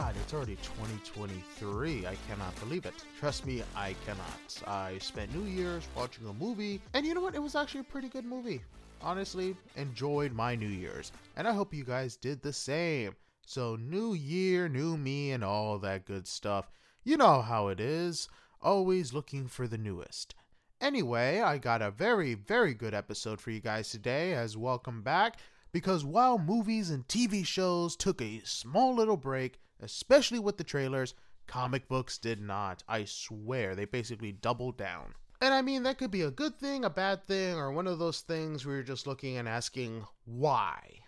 [0.00, 2.06] god, it's already 2023.
[2.06, 2.94] I cannot believe it.
[3.18, 4.62] Trust me, I cannot.
[4.66, 7.34] I spent New Year's watching a movie, and you know what?
[7.34, 8.62] It was actually a pretty good movie.
[9.02, 13.14] Honestly, enjoyed my New Year's, and I hope you guys did the same.
[13.44, 16.70] So, new year, new me, and all that good stuff.
[17.04, 18.26] You know how it is.
[18.62, 20.34] Always looking for the newest.
[20.80, 25.40] Anyway, I got a very, very good episode for you guys today, as welcome back
[25.72, 31.14] because while movies and TV shows took a small little break, especially with the trailers,
[31.46, 32.82] comic books did not.
[32.88, 35.14] I swear, they basically doubled down.
[35.40, 37.98] And I mean, that could be a good thing, a bad thing, or one of
[37.98, 41.00] those things where you're just looking and asking, why?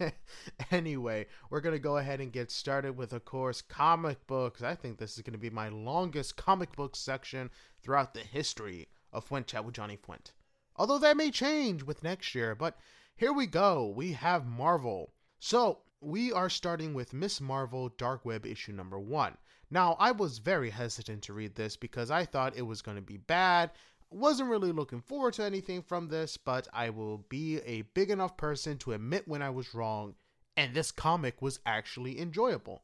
[0.70, 4.62] anyway, we're going to go ahead and get started with, of course, comic books.
[4.62, 7.50] I think this is going to be my longest comic book section
[7.82, 10.32] throughout the history of Fuent Chat with Johnny Fuent.
[10.76, 12.78] Although that may change with next year, but
[13.16, 13.92] here we go.
[13.94, 15.12] We have Marvel.
[15.38, 19.36] So, we are starting with Miss Marvel Dark Web issue number one.
[19.70, 23.02] Now, I was very hesitant to read this because I thought it was going to
[23.02, 23.70] be bad.
[24.10, 28.36] Wasn't really looking forward to anything from this, but I will be a big enough
[28.36, 30.16] person to admit when I was wrong,
[30.56, 32.82] and this comic was actually enjoyable.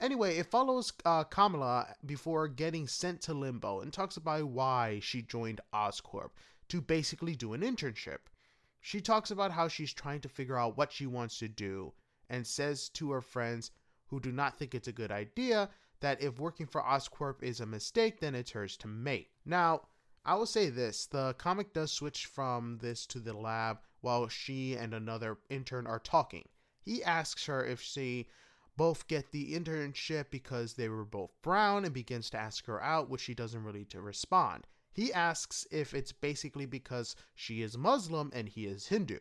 [0.00, 5.20] Anyway, it follows uh, Kamala before getting sent to Limbo and talks about why she
[5.20, 6.30] joined Oscorp
[6.68, 8.20] to basically do an internship.
[8.80, 11.92] She talks about how she's trying to figure out what she wants to do
[12.28, 13.70] and says to her friends
[14.06, 15.68] who do not think it's a good idea
[16.00, 19.32] that if working for Oscorp is a mistake, then it's hers to make.
[19.44, 19.88] Now,
[20.24, 24.74] I will say this the comic does switch from this to the lab while she
[24.74, 26.48] and another intern are talking.
[26.80, 28.28] He asks her if she
[28.76, 33.10] both get the internship because they were both brown and begins to ask her out,
[33.10, 34.66] which she doesn't really to respond.
[34.92, 39.18] He asks if it's basically because she is Muslim and he is Hindu.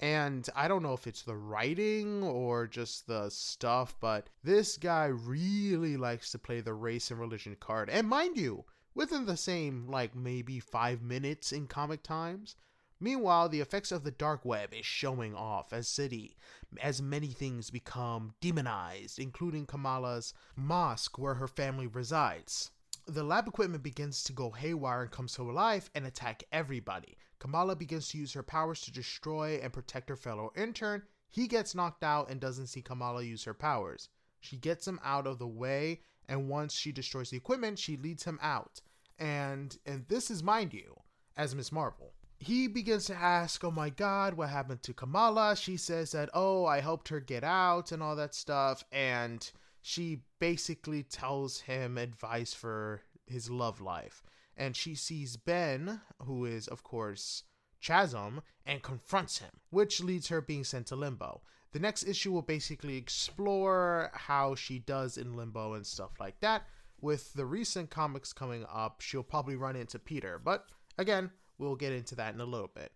[0.00, 5.06] And I don't know if it's the writing or just the stuff, but this guy
[5.06, 7.90] really likes to play the race and religion card.
[7.90, 8.64] And mind you,
[8.94, 12.54] within the same, like, maybe five minutes in comic times.
[13.00, 16.36] Meanwhile, the effects of the dark web is showing off as city,
[16.80, 22.70] as many things become demonized, including Kamala's mosque where her family resides
[23.08, 27.16] the lab equipment begins to go haywire and comes to life and attack everybody.
[27.38, 31.02] Kamala begins to use her powers to destroy and protect her fellow intern.
[31.28, 34.10] He gets knocked out and doesn't see Kamala use her powers.
[34.40, 38.24] She gets him out of the way, and once she destroys the equipment, she leads
[38.24, 38.82] him out.
[39.18, 41.00] And and this is mind you,
[41.36, 42.12] as Miss Marvel.
[42.38, 46.66] He begins to ask, "Oh my god, what happened to Kamala?" She says that, "Oh,
[46.66, 49.50] I helped her get out and all that stuff." And
[49.82, 54.22] she basically tells him advice for his love life.
[54.56, 57.44] And she sees Ben, who is, of course,
[57.80, 61.42] Chasm, and confronts him, which leads her being sent to Limbo.
[61.72, 66.62] The next issue will basically explore how she does in Limbo and stuff like that.
[67.00, 71.92] With the recent comics coming up, she'll probably run into Peter, but again, we'll get
[71.92, 72.92] into that in a little bit.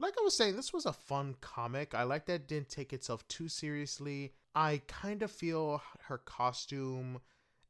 [0.00, 1.94] Like I was saying, this was a fun comic.
[1.94, 4.32] I like that it didn't take itself too seriously.
[4.54, 7.20] I kind of feel her costume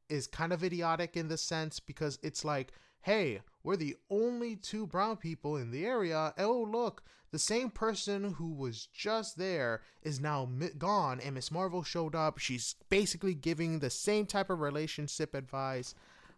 [0.09, 2.71] is kind of idiotic in the sense because it's like,
[3.01, 6.33] hey, we're the only two brown people in the area.
[6.37, 11.83] Oh, look, the same person who was just there is now gone, and Miss Marvel
[11.83, 12.37] showed up.
[12.37, 15.93] She's basically giving the same type of relationship advice.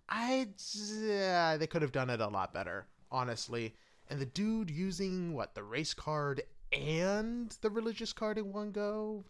[0.10, 0.48] I,
[1.02, 3.76] yeah, they could have done it a lot better, honestly.
[4.10, 9.26] And the dude using what the race card and the religious card in one go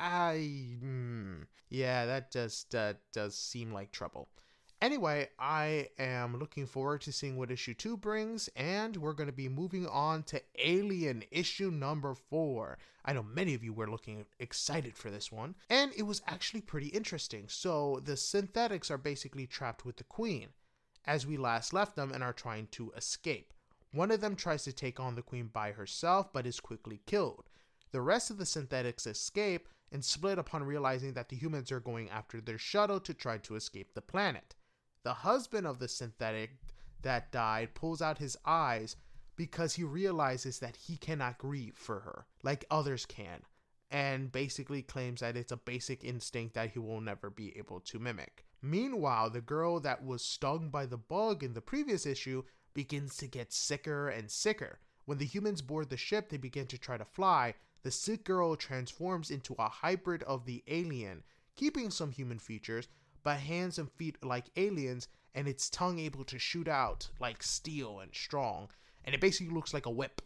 [0.00, 0.76] I.
[0.82, 4.28] Mm, yeah, that just uh, does seem like trouble.
[4.80, 9.32] Anyway, I am looking forward to seeing what issue 2 brings, and we're going to
[9.32, 12.78] be moving on to Alien issue number 4.
[13.04, 16.60] I know many of you were looking excited for this one, and it was actually
[16.60, 17.46] pretty interesting.
[17.48, 20.50] So, the synthetics are basically trapped with the Queen,
[21.04, 23.52] as we last left them, and are trying to escape.
[23.92, 27.48] One of them tries to take on the Queen by herself, but is quickly killed.
[27.90, 32.10] The rest of the synthetics escape, and split upon realizing that the humans are going
[32.10, 34.54] after their shuttle to try to escape the planet.
[35.02, 36.50] The husband of the synthetic
[37.02, 38.96] that died pulls out his eyes
[39.36, 43.42] because he realizes that he cannot grieve for her like others can,
[43.90, 47.98] and basically claims that it's a basic instinct that he will never be able to
[47.98, 48.44] mimic.
[48.60, 52.42] Meanwhile, the girl that was stung by the bug in the previous issue
[52.78, 54.78] begins to get sicker and sicker.
[55.04, 58.54] When the humans board the ship, they begin to try to fly, the sick girl
[58.54, 61.24] transforms into a hybrid of the alien,
[61.56, 62.86] keeping some human features,
[63.24, 67.98] but hands and feet like aliens, and its tongue able to shoot out like steel
[67.98, 68.68] and strong.
[69.04, 70.22] And it basically looks like a whip.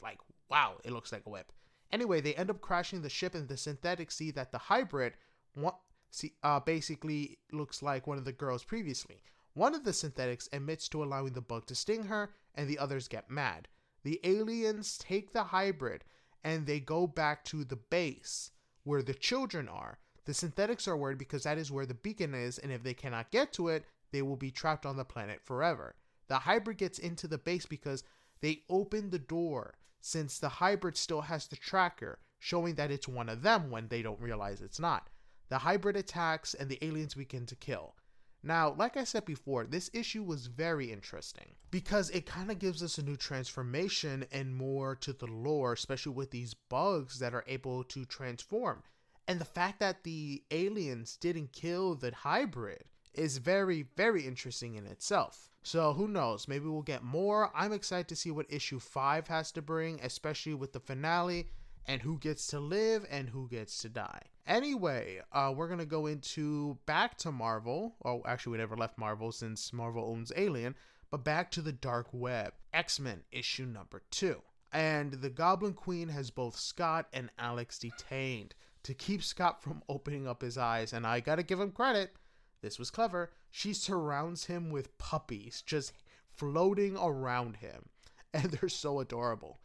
[0.00, 1.50] Like, wow, it looks like a whip.
[1.90, 5.14] Anyway, they end up crashing the ship, and the synthetics see that the hybrid
[5.54, 5.74] one,
[6.12, 9.22] see, uh, basically looks like one of the girls previously.
[9.56, 13.08] One of the synthetics admits to allowing the bug to sting her, and the others
[13.08, 13.68] get mad.
[14.02, 16.04] The aliens take the hybrid
[16.44, 18.50] and they go back to the base
[18.84, 19.98] where the children are.
[20.26, 23.30] The synthetics are worried because that is where the beacon is, and if they cannot
[23.30, 25.96] get to it, they will be trapped on the planet forever.
[26.28, 28.04] The hybrid gets into the base because
[28.42, 33.30] they open the door, since the hybrid still has the tracker, showing that it's one
[33.30, 35.08] of them when they don't realize it's not.
[35.48, 37.94] The hybrid attacks, and the aliens begin to kill.
[38.46, 42.80] Now, like I said before, this issue was very interesting because it kind of gives
[42.80, 47.44] us a new transformation and more to the lore, especially with these bugs that are
[47.48, 48.84] able to transform.
[49.26, 52.84] And the fact that the aliens didn't kill the hybrid
[53.14, 55.50] is very, very interesting in itself.
[55.64, 56.46] So who knows?
[56.46, 57.50] Maybe we'll get more.
[57.52, 61.48] I'm excited to see what issue 5 has to bring, especially with the finale
[61.84, 64.22] and who gets to live and who gets to die.
[64.46, 67.96] Anyway, uh, we're gonna go into back to Marvel.
[68.04, 70.76] Oh, actually, we never left Marvel since Marvel owns Alien,
[71.10, 72.52] but back to the dark web.
[72.72, 74.42] X Men issue number two.
[74.72, 78.54] And the Goblin Queen has both Scott and Alex detained
[78.84, 80.92] to keep Scott from opening up his eyes.
[80.92, 82.14] And I gotta give him credit.
[82.62, 83.32] This was clever.
[83.50, 85.92] She surrounds him with puppies just
[86.36, 87.88] floating around him.
[88.34, 89.60] And they're so adorable.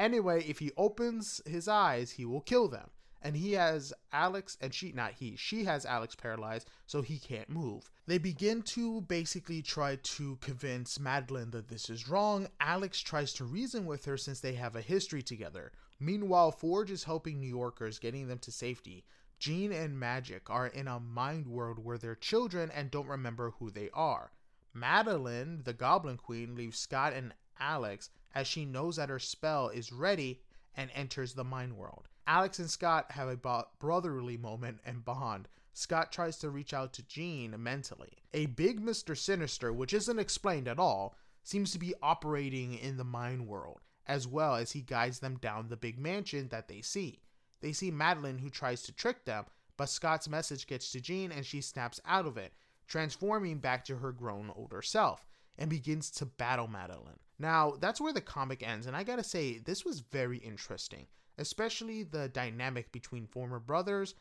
[0.00, 2.90] Anyway, if he opens his eyes, he will kill them.
[3.22, 7.48] And he has Alex, and she, not he, she has Alex paralyzed, so he can't
[7.48, 7.90] move.
[8.06, 12.48] They begin to basically try to convince Madeline that this is wrong.
[12.60, 15.72] Alex tries to reason with her since they have a history together.
[15.98, 19.04] Meanwhile, Forge is helping New Yorkers, getting them to safety.
[19.38, 23.70] Jean and Magik are in a mind world where they're children and don't remember who
[23.70, 24.30] they are.
[24.72, 29.92] Madeline, the Goblin Queen, leaves Scott and Alex as she knows that her spell is
[29.92, 30.42] ready
[30.74, 32.08] and enters the mind world.
[32.26, 35.48] Alex and Scott have a brotherly moment and bond.
[35.72, 38.18] Scott tries to reach out to Jean mentally.
[38.34, 39.16] A big Mr.
[39.16, 44.26] Sinister, which isn't explained at all, seems to be operating in the mind world, as
[44.26, 47.20] well as he guides them down the big mansion that they see.
[47.60, 49.44] They see Madeline, who tries to trick them,
[49.76, 52.52] but Scott's message gets to Jean and she snaps out of it,
[52.88, 55.26] transforming back to her grown older self,
[55.58, 57.20] and begins to battle Madeline.
[57.38, 61.06] Now, that's where the comic ends, and I gotta say, this was very interesting,
[61.38, 64.14] especially the dynamic between former brothers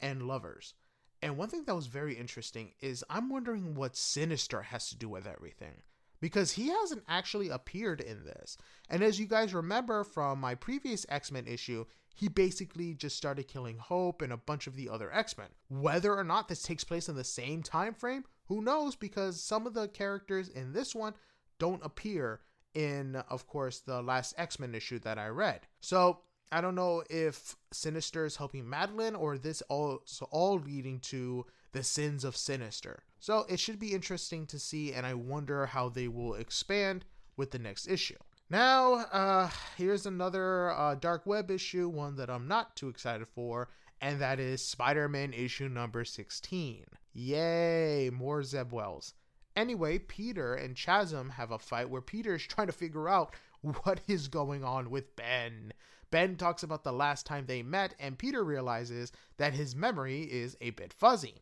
[0.00, 0.74] and lovers.
[1.22, 5.08] And one thing that was very interesting is I'm wondering what Sinister has to do
[5.08, 5.82] with everything.
[6.20, 8.56] Because he hasn't actually appeared in this.
[8.88, 11.84] And as you guys remember from my previous X Men issue,
[12.14, 15.48] he basically just started killing Hope and a bunch of the other X Men.
[15.68, 18.94] Whether or not this takes place in the same time frame, who knows?
[18.94, 21.14] Because some of the characters in this one
[21.58, 22.40] don't appear
[22.74, 25.66] in, of course, the last X Men issue that I read.
[25.80, 26.20] So
[26.52, 31.82] I don't know if Sinister is helping Madeline or this all all leading to the
[31.82, 33.02] sins of Sinister.
[33.18, 37.04] So it should be interesting to see, and I wonder how they will expand
[37.36, 38.18] with the next issue.
[38.50, 43.70] Now, uh, here's another uh, Dark Web issue, one that I'm not too excited for,
[44.00, 46.84] and that is Spider Man issue number 16.
[47.14, 49.14] Yay, more Zeb Wells.
[49.56, 54.00] Anyway, Peter and Chasm have a fight where Peter is trying to figure out what
[54.06, 55.72] is going on with Ben.
[56.12, 60.58] Ben talks about the last time they met, and Peter realizes that his memory is
[60.60, 61.36] a bit fuzzy.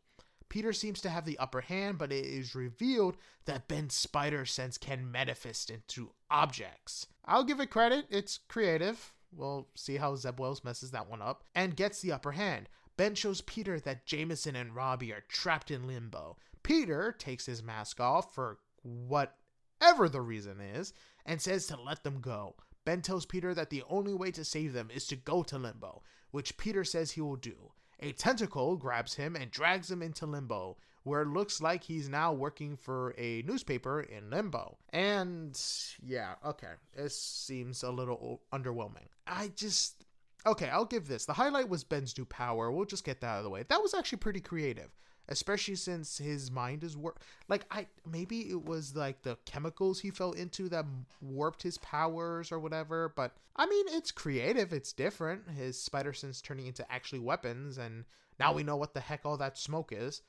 [0.48, 4.78] Peter seems to have the upper hand, but it is revealed that Ben's spider sense
[4.78, 7.06] can manifest into objects.
[7.24, 9.12] I'll give it credit, it's creative.
[9.32, 12.68] We'll see how Zeb Wells messes that one up, and gets the upper hand.
[12.96, 16.36] Ben shows Peter that Jameson and Robbie are trapped in limbo.
[16.62, 20.92] Peter takes his mask off for whatever the reason is
[21.26, 22.54] and says to let them go.
[22.84, 26.02] Ben tells Peter that the only way to save them is to go to Limbo,
[26.30, 27.72] which Peter says he will do.
[28.00, 32.32] A tentacle grabs him and drags him into Limbo, where it looks like he's now
[32.32, 34.78] working for a newspaper in Limbo.
[34.90, 35.60] And
[36.02, 39.08] yeah, okay, this seems a little underwhelming.
[39.26, 40.04] I just.
[40.46, 41.26] Okay, I'll give this.
[41.26, 42.72] The highlight was Ben's new power.
[42.72, 43.64] We'll just get that out of the way.
[43.68, 44.90] That was actually pretty creative
[45.30, 47.22] especially since his mind is warped.
[47.48, 50.84] Like I maybe it was like the chemicals he fell into that
[51.22, 53.12] warped his powers or whatever.
[53.14, 54.72] But I mean, it's creative.
[54.72, 55.48] It's different.
[55.50, 58.04] His spider sense turning into actually weapons, and
[58.38, 58.66] now we mm.
[58.66, 60.22] know what the heck all that smoke is.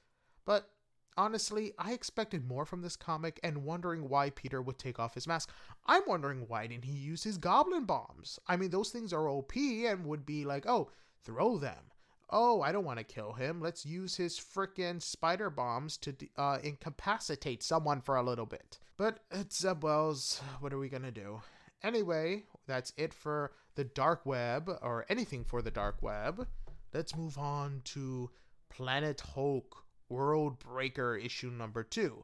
[0.46, 0.70] But
[1.18, 5.28] honestly, I expected more from this comic and wondering why Peter would take off his
[5.28, 5.52] mask.
[5.86, 8.40] I'm wondering why didn't he use his goblin bombs?
[8.48, 10.90] I mean, those things are OP and would be like, oh,
[11.24, 11.91] throw them
[12.32, 13.62] oh, I don't want to kill him.
[13.62, 18.80] Let's use his frickin' spider bombs to uh, incapacitate someone for a little bit.
[18.98, 20.42] But it's Zeb Wells.
[20.60, 21.42] What are we going to do?
[21.84, 26.48] Anyway, that's it for the dark web, or anything for the dark web.
[26.94, 28.30] Let's move on to
[28.70, 32.24] Planet Hulk World Breaker issue number 2.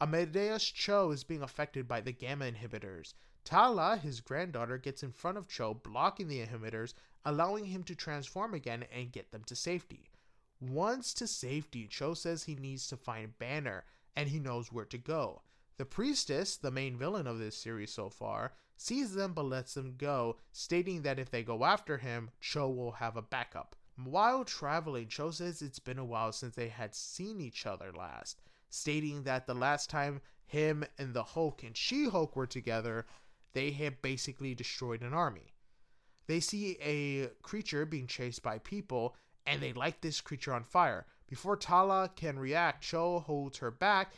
[0.00, 3.14] Amadeus Cho is being affected by the gamma inhibitors.
[3.44, 8.54] Tala, his granddaughter, gets in front of Cho, blocking the inhibitors, allowing him to transform
[8.54, 10.08] again and get them to safety.
[10.60, 13.84] Once to safety, Cho says he needs to find Banner
[14.16, 15.42] and he knows where to go.
[15.76, 19.96] The priestess, the main villain of this series so far, sees them but lets them
[19.98, 23.76] go, stating that if they go after him, Cho will have a backup.
[24.02, 28.40] While traveling, Cho says it's been a while since they had seen each other last,
[28.70, 33.06] stating that the last time him and the Hulk and She Hulk were together,
[33.54, 35.52] they have basically destroyed an army.
[36.26, 41.06] They see a creature being chased by people, and they light this creature on fire.
[41.28, 44.12] Before Tala can react, Cho holds her back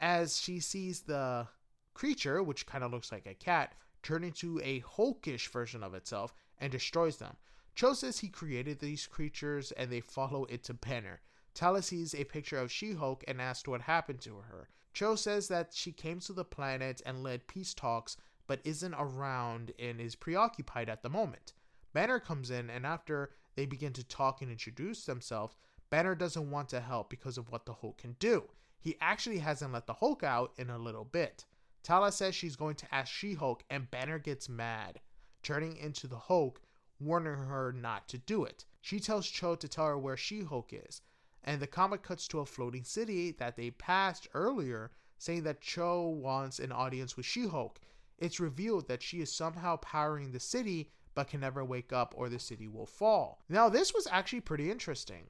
[0.00, 1.46] as she sees the
[1.94, 6.34] creature, which kind of looks like a cat, turn into a Hulkish version of itself
[6.58, 7.36] and destroys them.
[7.74, 11.20] Cho says he created these creatures and they follow it to Banner.
[11.54, 14.68] Tala sees a picture of She Hulk and asks what happened to her.
[14.92, 18.16] Cho says that she came to the planet and led peace talks,
[18.52, 21.54] but isn't around and is preoccupied at the moment.
[21.94, 25.56] Banner comes in, and after they begin to talk and introduce themselves,
[25.88, 28.50] Banner doesn't want to help because of what the Hulk can do.
[28.78, 31.46] He actually hasn't let the Hulk out in a little bit.
[31.82, 35.00] Tala says she's going to ask She Hulk, and Banner gets mad,
[35.42, 36.60] turning into the Hulk
[37.00, 38.66] warning her not to do it.
[38.82, 41.00] She tells Cho to tell her where She Hulk is,
[41.42, 46.06] and the comic cuts to a floating city that they passed earlier, saying that Cho
[46.06, 47.80] wants an audience with She Hulk.
[48.22, 52.28] It's revealed that she is somehow powering the city but can never wake up or
[52.28, 53.42] the city will fall.
[53.48, 55.24] Now, this was actually pretty interesting.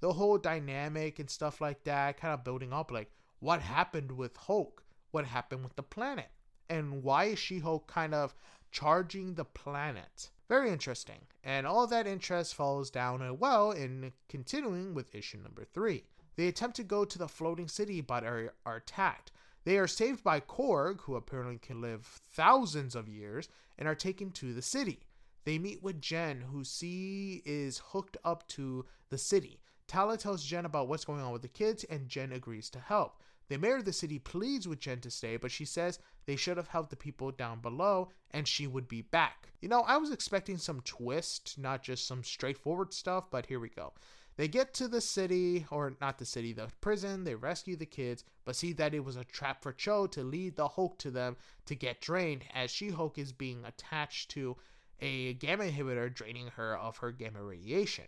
[0.00, 3.10] The whole dynamic and stuff like that, kind of building up like
[3.40, 6.28] what happened with Hulk, what happened with the planet,
[6.68, 8.34] and why is She Hulk kind of
[8.70, 10.28] charging the planet?
[10.46, 11.20] Very interesting.
[11.44, 16.04] And all that interest falls down well in continuing with issue number three.
[16.36, 19.32] They attempt to go to the floating city but are, are attacked.
[19.64, 24.30] They are saved by Korg, who apparently can live thousands of years, and are taken
[24.32, 25.00] to the city.
[25.44, 29.60] They meet with Jen, who see is hooked up to the city.
[29.86, 33.22] Tala tells Jen about what's going on with the kids, and Jen agrees to help.
[33.48, 36.56] The mayor of the city pleads with Jen to stay, but she says they should
[36.56, 39.52] have helped the people down below and she would be back.
[39.60, 43.68] You know, I was expecting some twist, not just some straightforward stuff, but here we
[43.68, 43.92] go.
[44.36, 47.22] They get to the city, or not the city, the prison.
[47.24, 50.56] They rescue the kids, but see that it was a trap for Cho to lead
[50.56, 51.36] the Hulk to them
[51.66, 54.56] to get drained, as She Hulk is being attached to
[55.00, 58.04] a gamma inhibitor, draining her of her gamma radiation.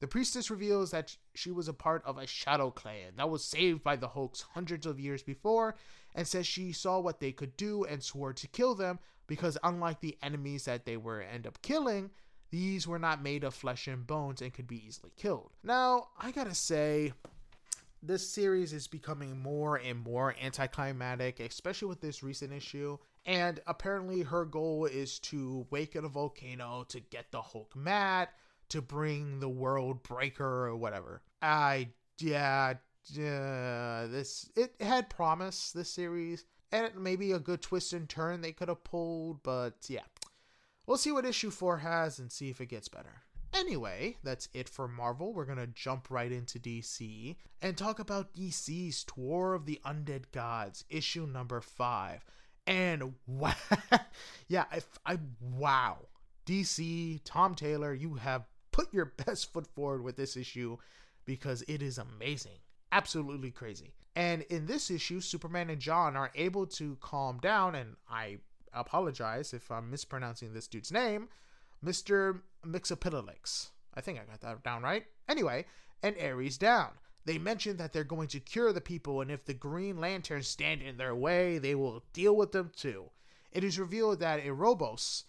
[0.00, 3.82] The priestess reveals that she was a part of a shadow clan that was saved
[3.82, 5.76] by the Hulks hundreds of years before,
[6.14, 10.00] and says she saw what they could do and swore to kill them because, unlike
[10.00, 12.10] the enemies that they were end up killing,
[12.54, 15.50] these were not made of flesh and bones and could be easily killed.
[15.64, 17.12] Now, I gotta say,
[18.00, 22.96] this series is becoming more and more anticlimactic, especially with this recent issue.
[23.26, 28.28] And apparently, her goal is to wake a volcano to get the Hulk mad
[28.68, 31.22] to bring the world breaker or whatever.
[31.42, 31.88] I
[32.20, 32.74] yeah,
[33.10, 38.52] yeah this it had promise this series and maybe a good twist and turn they
[38.52, 40.00] could have pulled, but yeah.
[40.86, 43.22] We'll see what issue 4 has and see if it gets better.
[43.54, 45.32] Anyway, that's it for Marvel.
[45.32, 50.32] We're going to jump right into DC and talk about DC's War of the Undead
[50.32, 52.24] Gods, issue number 5.
[52.66, 53.54] And wow,
[54.48, 55.98] yeah, I, I wow.
[56.46, 60.76] DC, Tom Taylor, you have put your best foot forward with this issue
[61.24, 62.58] because it is amazing.
[62.92, 63.94] Absolutely crazy.
[64.16, 68.38] And in this issue, Superman and John are able to calm down, and I
[68.74, 71.28] apologize if I'm mispronouncing this dude's name,
[71.84, 72.40] Mr.
[72.66, 73.70] Mxyzptlk.
[73.94, 75.04] I think I got that down right.
[75.28, 75.66] Anyway,
[76.02, 76.90] and Ares down.
[77.24, 80.82] They mention that they're going to cure the people, and if the Green Lanterns stand
[80.82, 83.10] in their way, they will deal with them too.
[83.50, 85.24] It is revealed that Erebos,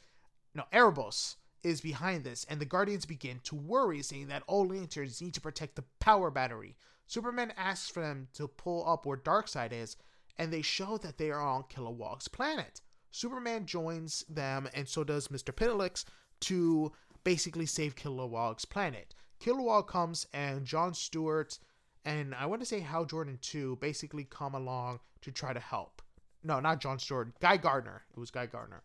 [0.53, 5.21] no, Erebos, is behind this, and the Guardians begin to worry, saying that all lanterns
[5.21, 6.75] need to protect the power battery.
[7.07, 9.95] Superman asks for them to pull up where Darkseid is,
[10.37, 12.81] and they show that they are on Kilowog's planet.
[13.15, 15.53] Superman joins them, and so does Mr.
[15.53, 16.05] Pitilix,
[16.41, 16.91] to
[17.23, 19.15] basically save Kilowog's planet.
[19.39, 21.59] Kilowog comes, and John Stewart
[22.05, 26.03] and I want to say Hal Jordan too basically come along to try to help.
[26.43, 27.33] No, not John Stewart.
[27.39, 28.03] Guy Gardner.
[28.15, 28.83] It was Guy Gardner.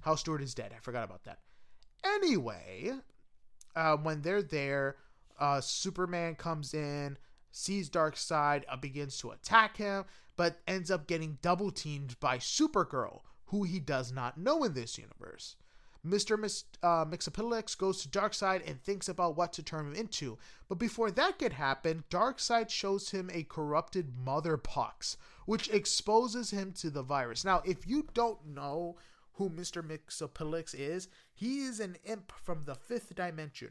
[0.00, 0.72] Hal Stewart is dead.
[0.74, 1.40] I forgot about that.
[2.02, 2.92] Anyway,
[3.76, 4.96] uh, when they're there,
[5.38, 7.18] uh, Superman comes in,
[7.52, 10.04] sees Darkseid, uh, begins to attack him,
[10.36, 14.98] but ends up getting double teamed by Supergirl, who he does not know in this
[14.98, 15.56] universe.
[16.06, 16.38] Mr.
[16.38, 20.36] Mis- uh, Mxyzptlk goes to Darkseid and thinks about what to turn him into.
[20.68, 26.72] But before that could happen, Darkseid shows him a corrupted Mother Box, which exposes him
[26.72, 27.44] to the virus.
[27.44, 28.96] Now, if you don't know
[29.34, 29.82] who Mr.
[29.82, 33.70] Mxyzptlk is, he is an imp from the fifth dimension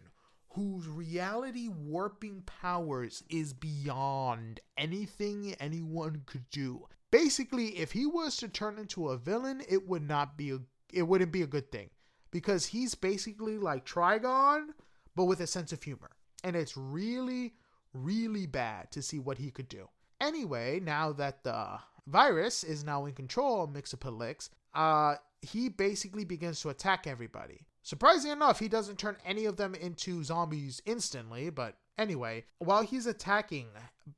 [0.49, 6.87] whose reality warping powers is beyond anything anyone could do.
[7.13, 10.57] Basically, if he was to turn into a villain, it would not be a
[10.91, 11.91] it wouldn't be a good thing
[12.31, 14.69] because he's basically like Trigon
[15.15, 16.09] but with a sense of humor.
[16.43, 17.53] And it's really
[17.93, 19.89] really bad to see what he could do.
[20.19, 26.61] Anyway, now that the virus is now in control of Mxyzptlk, uh he basically begins
[26.61, 27.67] to attack everybody.
[27.83, 33.05] Surprisingly enough, he doesn't turn any of them into zombies instantly, but anyway, while he's
[33.05, 33.67] attacking,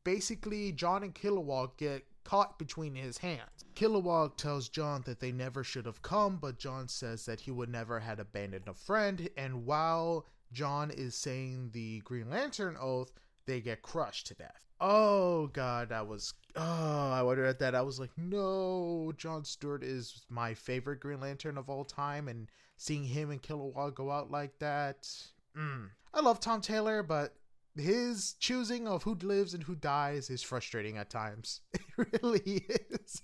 [0.06, 3.64] basically John and Kilowog get caught between his hands.
[3.76, 7.70] Kilowog tells John that they never should have come, but John says that he would
[7.70, 13.12] never had abandoned a friend, and while John is saying the Green Lantern oath,
[13.46, 14.66] they get crushed to death.
[14.82, 17.76] Oh god, that was oh I wondered at that.
[17.76, 22.50] I was like, no, John Stewart is my favorite Green Lantern of all time, and
[22.78, 25.10] seeing him and Kilowog go out like that.
[25.58, 25.90] Mm.
[26.14, 27.36] I love Tom Taylor, but
[27.76, 31.62] his choosing of who lives and who dies is frustrating at times.
[31.98, 33.22] It really is.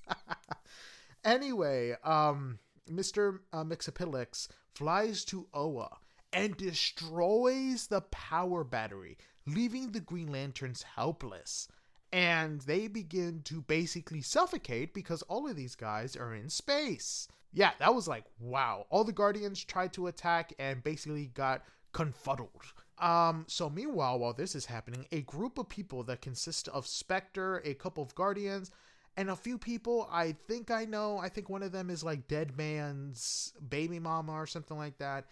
[1.25, 3.39] anyway, um, Mr.
[3.51, 5.98] Uh, Mxyzptlk flies to Oa
[6.31, 11.67] and destroys the power battery, leaving the Green Lanterns helpless.
[12.13, 17.72] And they begin to basically suffocate because all of these guys are in space yeah,
[17.79, 18.86] that was like wow.
[18.89, 22.74] All the Guardians tried to attack and basically got confuddled.
[23.01, 27.62] Um, so meanwhile, while this is happening, a group of people that consist of Spectre,
[27.65, 28.71] a couple of Guardians,
[29.17, 31.17] and a few people I think I know.
[31.17, 35.25] I think one of them is like Deadman's baby mama or something like that.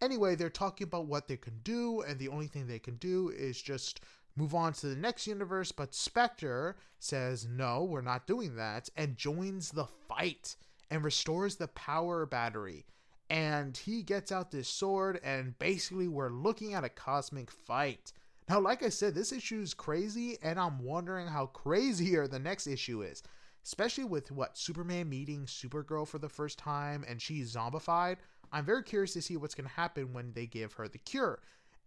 [0.00, 3.28] Anyway, they're talking about what they can do, and the only thing they can do
[3.30, 4.00] is just
[4.34, 5.70] move on to the next universe.
[5.70, 10.56] But Spectre says, no, we're not doing that, and joins the fight
[10.90, 12.84] and restores the power battery.
[13.32, 18.12] And he gets out this sword, and basically, we're looking at a cosmic fight.
[18.46, 22.66] Now, like I said, this issue is crazy, and I'm wondering how crazier the next
[22.66, 23.22] issue is.
[23.64, 28.16] Especially with what Superman meeting Supergirl for the first time and she's zombified.
[28.52, 31.40] I'm very curious to see what's going to happen when they give her the cure.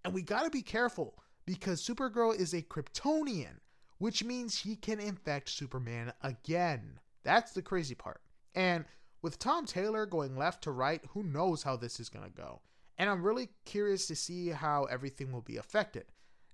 [0.04, 1.14] And we got to be careful
[1.46, 3.60] because Supergirl is a Kryptonian,
[4.00, 6.98] which means he can infect Superman again.
[7.24, 8.22] That's the crazy part.
[8.56, 8.86] And
[9.26, 12.62] with Tom Taylor going left to right, who knows how this is going to go.
[12.96, 16.06] And I'm really curious to see how everything will be affected.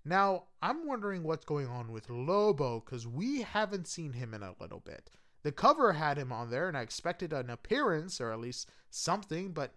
[0.05, 4.55] Now, I'm wondering what's going on with Lobo because we haven't seen him in a
[4.61, 5.09] little bit.
[5.43, 9.51] The cover had him on there, and I expected an appearance or at least something,
[9.51, 9.73] but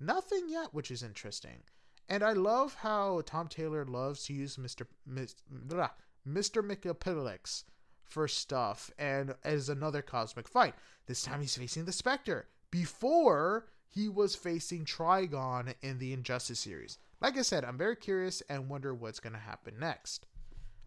[0.00, 1.64] nothing yet, which is interesting.
[2.08, 4.86] And I love how Tom Taylor loves to use Mr.
[5.06, 5.90] Mr.
[6.26, 7.64] Mxyzptlk
[8.08, 10.74] for stuff and as another cosmic fight.
[11.06, 12.46] This time he's facing the Spectre.
[12.70, 16.98] Before he was facing Trigon in the Injustice series.
[17.20, 20.26] Like I said, I'm very curious and wonder what's going to happen next.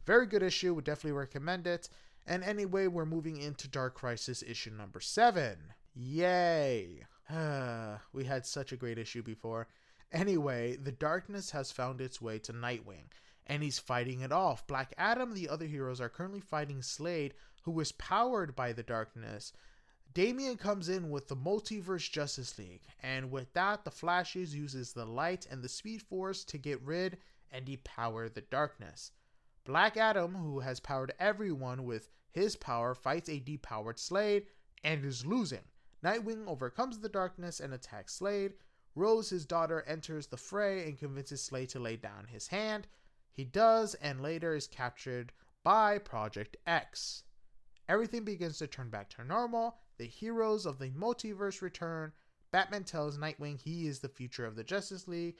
[0.05, 1.89] Very good issue, would definitely recommend it.
[2.27, 5.57] And anyway, we're moving into Dark Crisis issue number 7.
[5.95, 7.03] Yay!
[8.13, 9.67] we had such a great issue before.
[10.11, 13.05] Anyway, the darkness has found its way to Nightwing,
[13.51, 14.65] and he's fighting it off.
[14.65, 17.33] Black Adam and the other heroes are currently fighting Slade,
[17.63, 19.51] who is powered by the darkness.
[20.13, 25.03] Damian comes in with the Multiverse Justice League, and with that, the Flashes uses the
[25.03, 27.17] light and the Speed Force to get rid
[27.51, 29.11] and depower the darkness.
[29.65, 34.45] Black Adam, who has powered everyone with his power, fights a depowered Slade
[34.85, 35.65] and is losing.
[36.01, 38.53] Nightwing overcomes the darkness and attacks Slade.
[38.95, 42.87] Rose, his daughter, enters the fray and convinces Slade to lay down his hand.
[43.31, 45.31] He does, and later is captured
[45.63, 47.23] by Project X.
[47.87, 49.77] Everything begins to turn back to normal.
[49.97, 52.11] The heroes of the multiverse return.
[52.51, 55.39] Batman tells Nightwing he is the future of the Justice League.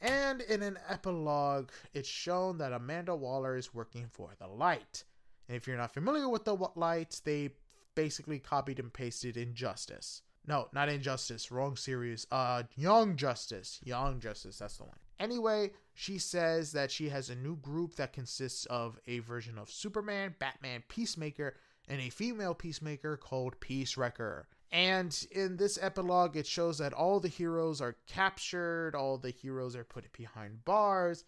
[0.00, 5.04] And in an epilogue, it's shown that Amanda Waller is working for the Light.
[5.48, 7.50] And if you're not familiar with the Light, they
[7.94, 10.22] basically copied and pasted Injustice.
[10.46, 12.26] No, not Injustice, wrong series.
[12.32, 13.80] Uh, Young Justice.
[13.84, 14.98] Young Justice, that's the one.
[15.22, 19.70] Anyway, she says that she has a new group that consists of a version of
[19.70, 21.54] Superman, Batman, Peacemaker,
[21.86, 24.48] and a female Peacemaker called Peace Wrecker.
[24.72, 29.76] And in this epilogue, it shows that all the heroes are captured, all the heroes
[29.76, 31.24] are put behind bars,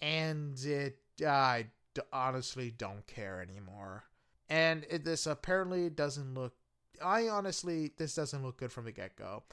[0.00, 1.66] and it, I
[2.12, 4.02] honestly don't care anymore.
[4.48, 6.54] And it, this apparently doesn't look,
[7.00, 9.44] I honestly, this doesn't look good from the get go.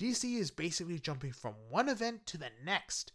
[0.00, 3.12] DC is basically jumping from one event to the next.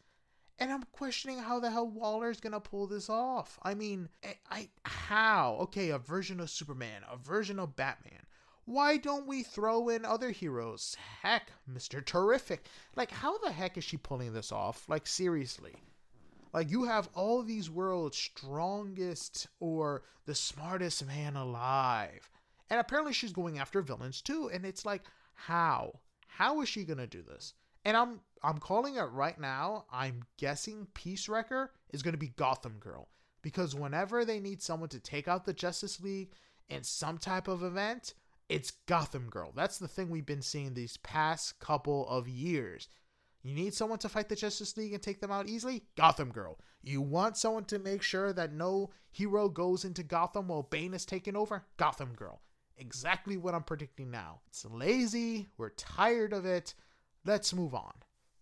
[0.63, 3.59] And I'm questioning how the hell Waller's gonna pull this off.
[3.63, 5.57] I mean, I, I how?
[5.63, 8.25] Okay, a version of Superman, a version of Batman.
[8.63, 10.95] Why don't we throw in other heroes?
[11.21, 12.03] Heck, Mr.
[12.03, 12.65] Terrific.
[12.95, 14.87] Like, how the heck is she pulling this off?
[14.87, 15.75] Like, seriously.
[16.53, 22.31] Like, you have all these world's strongest or the smartest man alive.
[22.69, 24.49] And apparently she's going after villains too.
[24.49, 25.01] And it's like,
[25.33, 25.99] how?
[26.29, 27.53] How is she gonna do this?
[27.85, 29.85] And I'm I'm calling it right now.
[29.91, 33.07] I'm guessing Peace Wrecker is gonna be Gotham Girl.
[33.41, 36.31] Because whenever they need someone to take out the Justice League
[36.69, 38.13] in some type of event,
[38.49, 39.51] it's Gotham Girl.
[39.55, 42.87] That's the thing we've been seeing these past couple of years.
[43.41, 45.83] You need someone to fight the Justice League and take them out easily?
[45.97, 46.59] Gotham Girl.
[46.81, 51.05] You want someone to make sure that no hero goes into Gotham while Bane is
[51.05, 51.65] taking over?
[51.75, 52.41] Gotham Girl.
[52.77, 54.39] Exactly what I'm predicting now.
[54.47, 55.49] It's lazy.
[55.57, 56.73] We're tired of it.
[57.25, 57.93] Let's move on.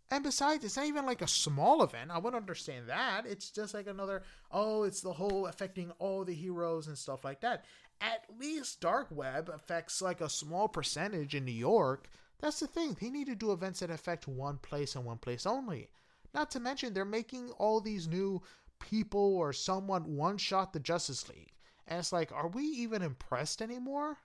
[0.10, 2.12] And besides, it's not even like a small event.
[2.12, 3.26] I wouldn't understand that.
[3.26, 7.39] It's just like another, oh, it's the whole affecting all the heroes and stuff like
[7.41, 7.63] that.
[8.02, 12.10] At least Dark Web affects like a small percentage in New York.
[12.41, 12.98] That's the thing.
[13.00, 15.89] They need to do events that affect one place and one place only.
[16.34, 18.41] Not to mention, they're making all these new
[18.80, 21.54] people or someone one shot the Justice League.
[21.88, 24.17] And it's like, are we even impressed anymore?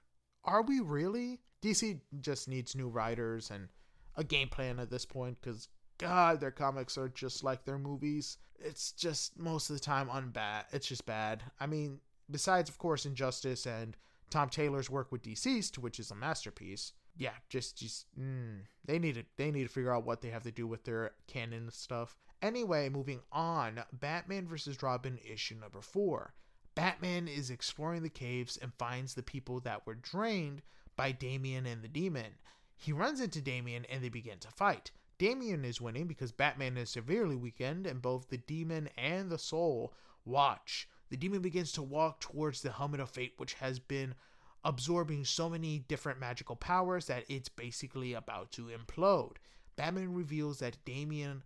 [0.44, 1.40] Are we really?
[1.62, 3.68] DC just needs new writers and
[4.16, 8.38] a game plan at this point because God, their comics are just like their movies.
[8.58, 10.64] It's just most of the time unbad.
[10.72, 11.42] It's just bad.
[11.60, 12.00] I mean,
[12.30, 13.96] besides of course Injustice and
[14.30, 16.92] Tom Taylor's work with DCeased, which is a masterpiece.
[17.16, 20.42] Yeah, just just mm, they need to they need to figure out what they have
[20.42, 22.16] to do with their canon stuff.
[22.42, 24.82] Anyway, moving on, Batman vs.
[24.82, 26.34] Robin issue number 4.
[26.74, 30.60] Batman is exploring the caves and finds the people that were drained
[30.94, 32.34] by Damian and the demon.
[32.76, 34.90] He runs into Damian and they begin to fight.
[35.18, 39.94] Damian is winning because Batman is severely weakened, and both the demon and the soul
[40.26, 40.88] watch.
[41.08, 44.14] The demon begins to walk towards the helmet of fate, which has been
[44.62, 49.36] absorbing so many different magical powers that it's basically about to implode.
[49.76, 51.44] Batman reveals that Damian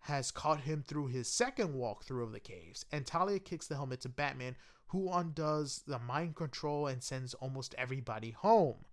[0.00, 4.00] has caught him through his second walkthrough of the caves, and Talia kicks the helmet
[4.02, 4.56] to Batman,
[4.88, 8.84] who undoes the mind control and sends almost everybody home.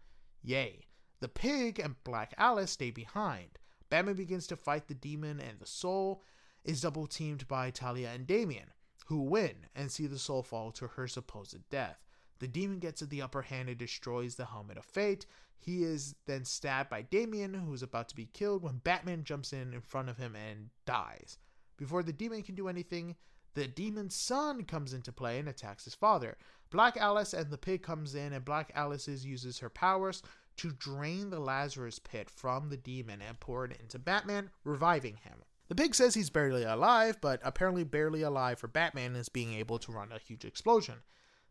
[0.42, 0.88] Yay.
[1.24, 3.58] The pig and Black Alice stay behind.
[3.88, 6.22] Batman begins to fight the demon, and the soul
[6.66, 8.74] is double teamed by Talia and Damian,
[9.06, 12.04] who win and see the soul fall to her supposed death.
[12.40, 15.26] The demon gets the upper hand and destroys the helmet of fate.
[15.58, 19.54] He is then stabbed by Damian, who is about to be killed, when Batman jumps
[19.54, 21.38] in in front of him and dies.
[21.78, 23.16] Before the demon can do anything,
[23.54, 26.38] the demon's son comes into play and attacks his father.
[26.70, 30.22] Black Alice and the pig comes in, and Black Alice uses her powers
[30.58, 35.44] to drain the Lazarus pit from the demon and pour it into Batman, reviving him.
[35.68, 39.80] The pig says he's barely alive, but apparently barely alive for Batman is being able
[39.80, 40.96] to run a huge explosion.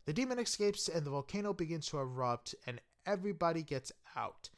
[0.05, 4.49] The demon escapes and the volcano begins to erupt and everybody gets out.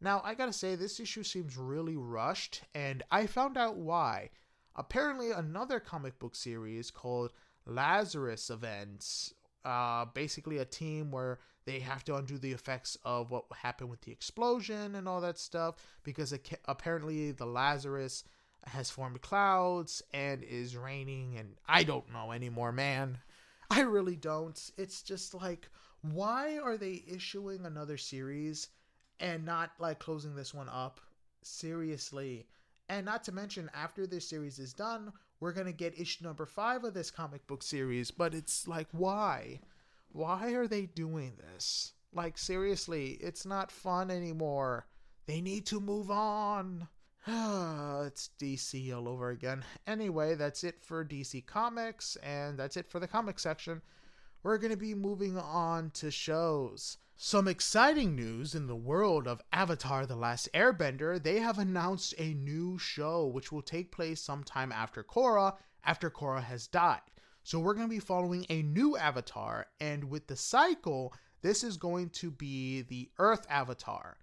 [0.00, 4.30] Now, I gotta say, this issue seems really rushed, and I found out why.
[4.76, 7.32] Apparently, another comic book series called
[7.64, 9.32] Lazarus Events,
[9.64, 14.02] uh, basically a team where they have to undo the effects of what happened with
[14.02, 18.24] the explosion and all that stuff because it, apparently the Lazarus
[18.66, 23.18] has formed clouds and is raining and I don't know anymore, man.
[23.70, 24.58] I really don't.
[24.76, 25.68] It's just like
[26.02, 28.68] why are they issuing another series
[29.20, 31.00] and not like closing this one up?
[31.42, 32.46] Seriously.
[32.90, 36.44] And not to mention after this series is done, we're going to get issue number
[36.44, 39.60] 5 of this comic book series, but it's like why?
[40.14, 41.92] Why are they doing this?
[42.12, 44.86] Like, seriously, it's not fun anymore.
[45.26, 46.86] They need to move on.
[47.26, 49.64] it's DC all over again.
[49.88, 53.82] Anyway, that's it for DC Comics, and that's it for the comic section.
[54.44, 56.96] We're going to be moving on to shows.
[57.16, 61.20] Some exciting news in the world of Avatar The Last Airbender.
[61.20, 66.44] They have announced a new show which will take place sometime after Korra, after Korra
[66.44, 67.00] has died.
[67.46, 71.76] So we're going to be following a new avatar, and with the cycle, this is
[71.76, 74.16] going to be the Earth avatar.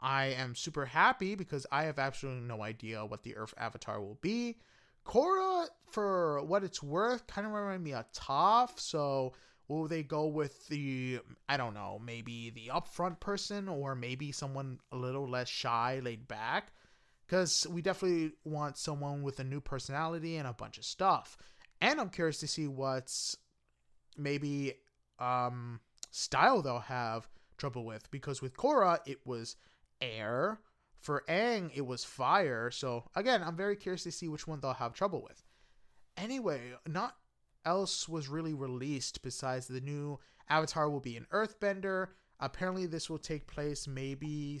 [0.00, 4.18] I am super happy because I have absolutely no idea what the Earth avatar will
[4.22, 4.56] be.
[5.04, 9.34] Korra, for what it's worth, kind of reminded me of Toph, so
[9.68, 14.80] will they go with the, I don't know, maybe the upfront person or maybe someone
[14.90, 16.72] a little less shy, laid back?
[17.26, 21.36] Because we definitely want someone with a new personality and a bunch of stuff
[21.84, 23.36] and I'm curious to see what's
[24.16, 24.72] maybe
[25.18, 29.56] um, style they'll have trouble with because with Korra it was
[30.00, 30.60] air,
[30.98, 32.70] For Aang, it was fire.
[32.70, 35.44] So again, I'm very curious to see which one they'll have trouble with.
[36.16, 37.16] Anyway, not
[37.66, 40.18] else was really released besides the new
[40.48, 42.08] Avatar will be an Earthbender.
[42.40, 44.58] Apparently, this will take place maybe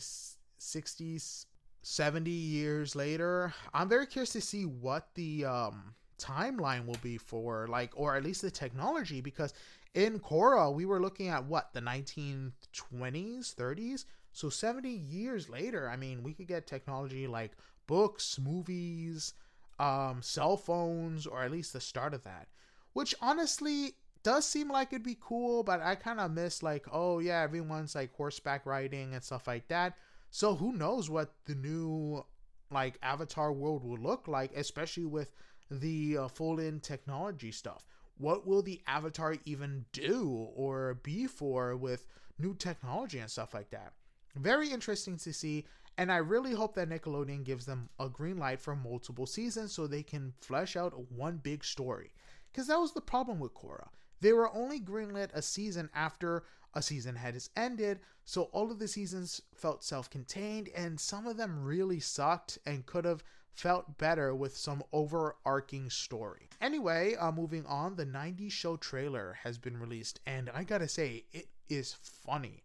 [0.60, 1.46] 60s,
[1.82, 3.54] 70 years later.
[3.72, 8.24] I'm very curious to see what the um, timeline will be for, like, or at
[8.24, 9.52] least the technology, because
[9.94, 14.04] in Korra, we were looking at what, the 1920s, 30s?
[14.32, 17.52] So 70 years later, I mean, we could get technology like
[17.86, 19.34] books, movies,
[19.78, 22.48] um, cell phones, or at least the start of that.
[22.94, 27.18] Which honestly does seem like it'd be cool, but I kind of miss like, oh
[27.20, 29.94] yeah, everyone's like horseback riding and stuff like that.
[30.30, 32.24] So who knows what the new
[32.70, 35.30] like Avatar world will look like, especially with
[35.70, 37.84] the uh, full in technology stuff.
[38.16, 42.06] What will the Avatar even do or be for with
[42.38, 43.92] new technology and stuff like that?
[44.36, 45.64] Very interesting to see.
[45.96, 49.86] And I really hope that Nickelodeon gives them a green light for multiple seasons so
[49.86, 52.12] they can flesh out one big story.
[52.50, 53.88] Because that was the problem with Korra.
[54.20, 58.88] They were only greenlit a season after a season had ended, so all of the
[58.88, 63.22] seasons felt self contained, and some of them really sucked and could have
[63.54, 66.48] felt better with some overarching story.
[66.60, 71.24] Anyway, uh, moving on, the 90s show trailer has been released, and I gotta say,
[71.32, 72.64] it is funny.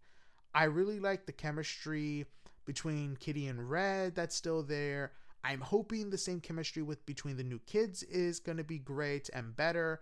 [0.53, 2.25] I really like the chemistry
[2.65, 5.11] between Kitty and Red that's still there.
[5.43, 9.55] I'm hoping the same chemistry with between the new kids is to be great and
[9.55, 10.01] better,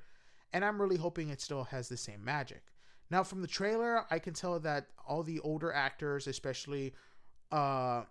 [0.54, 2.64] and I'm really hoping it still has the same magic.
[3.10, 6.94] Now, from the trailer, I can tell that all the older actors, especially,
[7.52, 8.04] uh,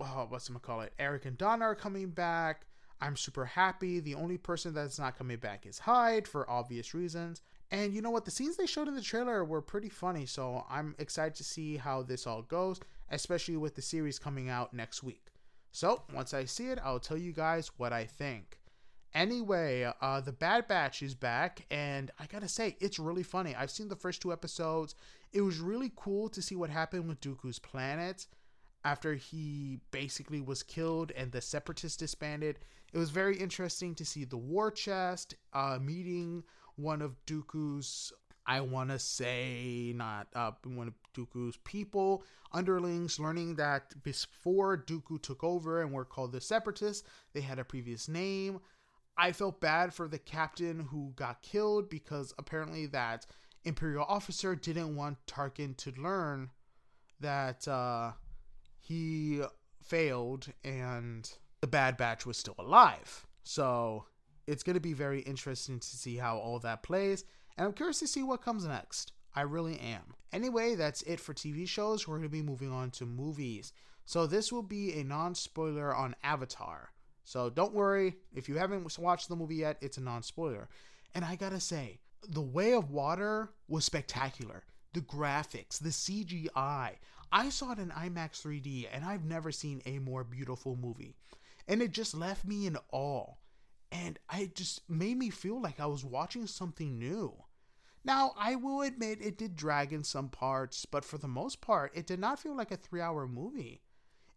[0.00, 2.66] oh, what's gonna call it, Eric and Donna are coming back.
[3.00, 4.00] I'm super happy.
[4.00, 7.42] The only person that's not coming back is Hyde for obvious reasons.
[7.70, 8.24] And you know what?
[8.24, 11.76] The scenes they showed in the trailer were pretty funny, so I'm excited to see
[11.76, 12.80] how this all goes,
[13.10, 15.26] especially with the series coming out next week.
[15.70, 18.58] So, once I see it, I'll tell you guys what I think.
[19.14, 23.54] Anyway, uh, the Bad Batch is back, and I gotta say, it's really funny.
[23.54, 24.94] I've seen the first two episodes.
[25.32, 28.26] It was really cool to see what happened with Dooku's planet
[28.84, 32.58] after he basically was killed and the Separatists disbanded.
[32.92, 36.44] It was very interesting to see the war chest, uh, meeting
[36.76, 38.12] one of Dooku's,
[38.46, 45.20] I want to say, not uh, one of Dooku's people, underlings, learning that before Dooku
[45.20, 48.60] took over and were called the Separatists, they had a previous name.
[49.18, 53.26] I felt bad for the captain who got killed because apparently that
[53.64, 56.50] Imperial officer didn't want Tarkin to learn
[57.20, 58.12] that uh,
[58.88, 59.42] he
[59.82, 63.26] failed and the Bad Batch was still alive.
[63.44, 64.06] So
[64.46, 67.24] it's going to be very interesting to see how all that plays,
[67.56, 69.12] and I'm curious to see what comes next.
[69.34, 70.14] I really am.
[70.32, 72.08] Anyway, that's it for TV shows.
[72.08, 73.72] We're going to be moving on to movies.
[74.06, 76.90] So this will be a non spoiler on Avatar.
[77.24, 80.70] So don't worry, if you haven't watched the movie yet, it's a non spoiler.
[81.14, 84.64] And I gotta say, The Way of Water was spectacular.
[84.94, 86.96] The graphics, the CGI.
[87.30, 91.14] I saw it in IMAX 3D, and I've never seen a more beautiful movie.
[91.66, 93.34] And it just left me in awe
[93.90, 97.34] and it just made me feel like I was watching something new.
[98.04, 101.92] Now, I will admit it did drag in some parts, but for the most part,
[101.94, 103.82] it did not feel like a three hour movie.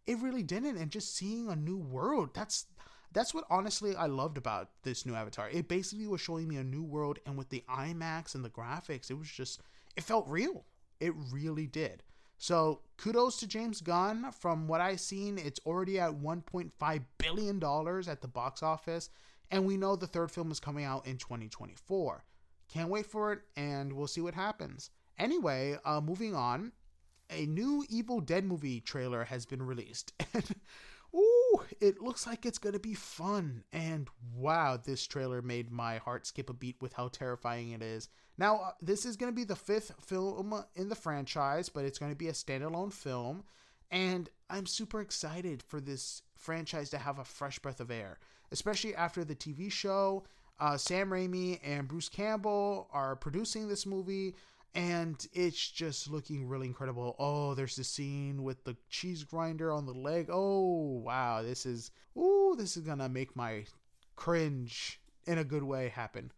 [0.06, 2.66] It really didn't, and just seeing a new world, that's
[3.12, 5.48] that's what honestly I loved about this new Avatar.
[5.50, 9.10] It basically was showing me a new world, and with the IMAX and the graphics,
[9.10, 9.60] it was just
[9.96, 10.64] it felt real.
[10.98, 12.02] It really did.
[12.42, 14.32] So kudos to James Gunn.
[14.32, 19.10] From what I've seen, it's already at 1.5 billion dollars at the box office
[19.52, 22.24] and we know the third film is coming out in 2024.
[22.68, 24.90] Can't wait for it, and we'll see what happens.
[25.18, 26.72] Anyway, uh, moving on,
[27.30, 30.12] a new Evil Dead movie trailer has been released.
[31.14, 33.64] ooh, it looks like it's going to be fun.
[33.72, 38.08] And wow, this trailer made my heart skip a beat with how terrifying it is.
[38.38, 41.98] Now, uh, this is going to be the fifth film in the franchise, but it's
[41.98, 43.44] going to be a standalone film.
[43.90, 48.18] And I'm super excited for this franchise to have a fresh breath of air
[48.52, 50.22] especially after the TV show.
[50.60, 54.36] Uh, Sam Raimi and Bruce Campbell are producing this movie,
[54.74, 57.14] and it's just looking really incredible.
[57.18, 60.28] Oh, there's the scene with the cheese grinder on the leg.
[60.30, 63.64] Oh, wow, this is ooh, this is gonna make my
[64.16, 66.32] cringe in a good way happen.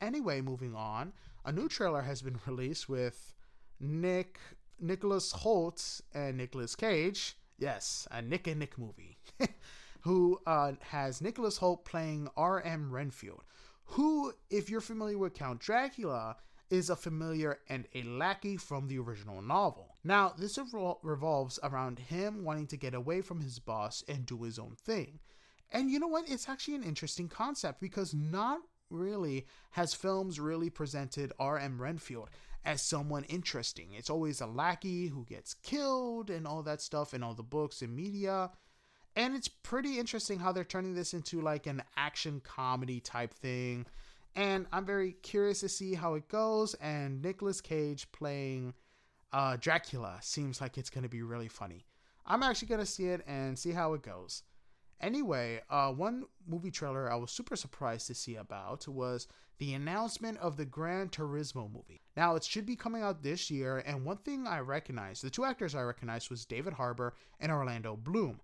[0.00, 1.12] Anyway, moving on,
[1.44, 3.34] a new trailer has been released with
[3.80, 4.38] Nick
[4.78, 7.36] Nicholas Hoult and Nicolas Cage.
[7.58, 9.16] Yes, a Nick and Nick movie.
[10.06, 12.92] who uh, has Nicholas Hoult playing R.M.
[12.92, 13.42] Renfield,
[13.86, 16.36] who, if you're familiar with Count Dracula,
[16.70, 19.96] is a familiar and a lackey from the original novel.
[20.02, 24.42] Now, this revol- revolves around him wanting to get away from his boss and do
[24.42, 25.20] his own thing.
[25.70, 26.28] And you know what?
[26.28, 31.80] It's actually an interesting concept because not really has films really presented R.M.
[31.80, 32.30] Renfield
[32.64, 33.92] as someone interesting.
[33.92, 37.82] It's always a lackey who gets killed and all that stuff in all the books
[37.82, 38.50] and media.
[39.14, 43.86] And it's pretty interesting how they're turning this into like an action comedy type thing.
[44.36, 46.74] And I'm very curious to see how it goes.
[46.74, 48.74] And Nicolas Cage playing
[49.32, 51.86] uh, Dracula seems like it's going to be really funny.
[52.26, 54.42] I'm actually going to see it and see how it goes.
[55.00, 59.26] Anyway, uh, one movie trailer I was super surprised to see about was
[59.58, 62.02] the announcement of the Gran Turismo movie.
[62.16, 65.44] Now, it should be coming out this year, and one thing I recognized, the two
[65.44, 68.40] actors I recognized was David Harbour and Orlando Bloom.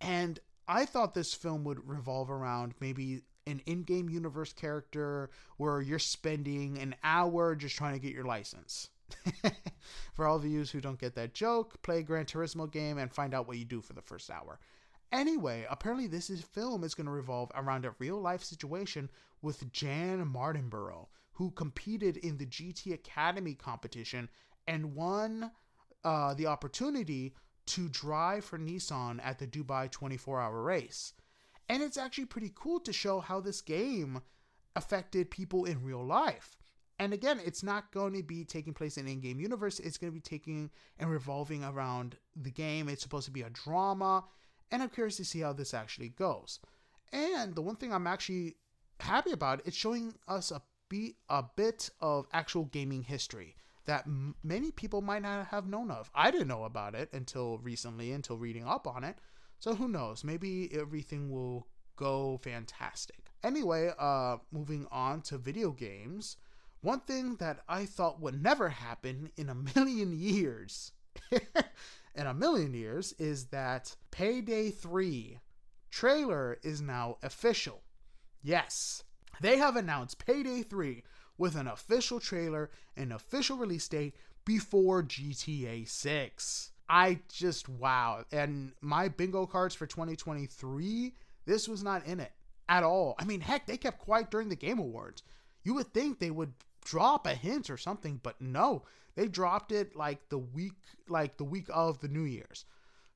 [0.00, 5.80] And I thought this film would revolve around maybe an in game universe character where
[5.80, 8.90] you're spending an hour just trying to get your license.
[10.14, 13.12] for all of you who don't get that joke, play a Gran Turismo game and
[13.12, 14.58] find out what you do for the first hour.
[15.12, 19.08] Anyway, apparently this is, film is going to revolve around a real life situation
[19.42, 24.28] with Jann Mardenborough, who competed in the GT Academy competition
[24.66, 25.52] and won
[26.04, 27.34] uh, the opportunity
[27.66, 31.12] to drive for Nissan at the Dubai 24 hour race.
[31.68, 34.22] And it's actually pretty cool to show how this game
[34.74, 36.56] affected people in real life.
[36.98, 39.80] And again, it's not going to be taking place in in-game universe.
[39.80, 42.88] It's going to be taking and revolving around the game.
[42.88, 44.24] It's supposed to be a drama,
[44.70, 46.60] and I'm curious to see how this actually goes.
[47.12, 48.56] And the one thing I'm actually
[49.00, 54.34] happy about, it's showing us a be a bit of actual gaming history that m-
[54.42, 56.10] many people might not have known of.
[56.14, 59.16] I didn't know about it until recently, until reading up on it.
[59.58, 60.24] So who knows?
[60.24, 61.66] Maybe everything will
[61.96, 63.30] go fantastic.
[63.42, 66.36] Anyway, uh, moving on to video games.
[66.82, 70.92] One thing that I thought would never happen in a million years,
[71.30, 75.40] in a million years, is that Payday 3
[75.90, 77.82] trailer is now official.
[78.42, 79.02] Yes,
[79.40, 81.02] they have announced Payday 3
[81.38, 84.14] with an official trailer and official release date
[84.44, 86.72] before GTA 6.
[86.88, 88.24] I just wow.
[88.32, 92.32] And my bingo cards for 2023, this was not in it
[92.68, 93.14] at all.
[93.18, 95.22] I mean, heck, they kept quiet during the Game Awards.
[95.64, 96.52] You would think they would
[96.84, 98.84] drop a hint or something, but no.
[99.16, 100.74] They dropped it like the week
[101.08, 102.64] like the week of the New Year's.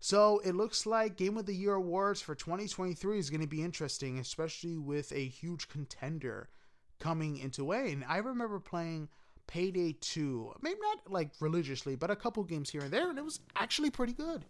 [0.00, 3.62] So it looks like Game of the Year awards for 2023 is going to be
[3.62, 6.48] interesting, especially with a huge contender
[6.98, 7.92] coming into way.
[7.92, 9.11] And I remember playing
[9.50, 13.24] Payday 2, maybe not like religiously, but a couple games here and there, and it
[13.24, 14.44] was actually pretty good.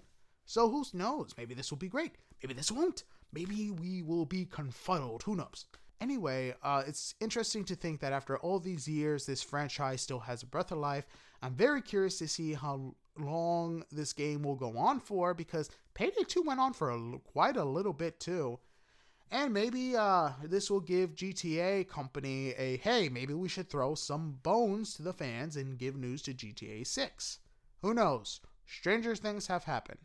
[0.44, 1.32] So who knows?
[1.38, 2.12] Maybe this will be great.
[2.42, 3.04] Maybe this won't.
[3.32, 5.22] Maybe we will be confuddled.
[5.22, 5.64] Who knows?
[6.02, 10.42] Anyway, uh, it's interesting to think that after all these years, this franchise still has
[10.42, 11.06] a breath of life.
[11.40, 16.24] I'm very curious to see how long this game will go on for because Payday
[16.28, 18.58] 2 went on for a, quite a little bit too.
[19.32, 24.38] And maybe uh, this will give GTA Company a hey, maybe we should throw some
[24.42, 27.38] bones to the fans and give news to GTA 6.
[27.82, 28.40] Who knows?
[28.66, 30.00] Stranger things have happened.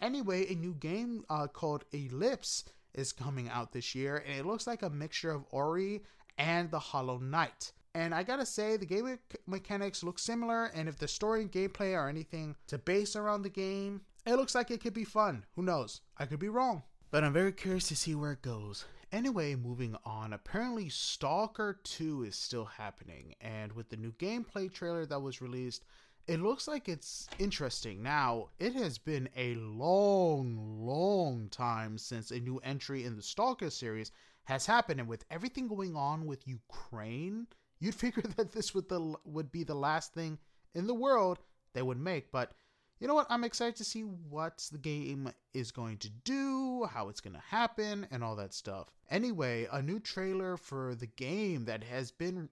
[0.00, 4.66] Anyway, a new game uh, called Ellipse is coming out this year, and it looks
[4.66, 6.02] like a mixture of Ori
[6.38, 7.72] and the Hollow Knight.
[7.94, 11.96] And I gotta say, the game mechanics look similar, and if the story and gameplay
[11.96, 15.44] are anything to base around the game, it looks like it could be fun.
[15.56, 16.00] Who knows?
[16.16, 16.82] I could be wrong.
[17.10, 18.84] But I'm very curious to see where it goes.
[19.10, 20.32] Anyway, moving on.
[20.32, 25.84] Apparently, Stalker 2 is still happening, and with the new gameplay trailer that was released,
[26.28, 28.00] it looks like it's interesting.
[28.00, 33.70] Now, it has been a long, long time since a new entry in the Stalker
[33.70, 34.12] series
[34.44, 37.48] has happened, and with everything going on with Ukraine,
[37.80, 40.38] you'd figure that this would the would be the last thing
[40.76, 41.40] in the world
[41.72, 42.30] they would make.
[42.30, 42.52] But
[43.00, 43.26] you know what?
[43.30, 47.42] I'm excited to see what the game is going to do, how it's going to
[47.48, 48.88] happen, and all that stuff.
[49.10, 52.50] Anyway, a new trailer for the game that has been,